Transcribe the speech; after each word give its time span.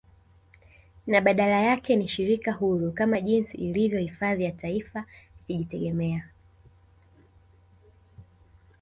Na 1.07 1.21
badala 1.21 1.59
yake 1.61 1.95
ni 1.95 2.07
shirika 2.07 2.51
huru 2.51 2.91
kama 2.91 3.21
jinsi 3.21 3.57
ilivyo 3.57 3.99
hifadhi 3.99 4.43
ya 4.43 4.53
aifa 4.63 5.05
likijitegemea 5.47 6.29